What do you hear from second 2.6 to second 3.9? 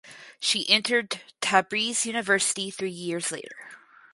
three years later.